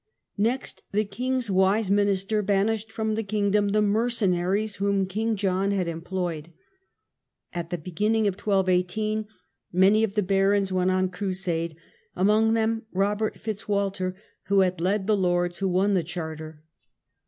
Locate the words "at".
7.53-7.69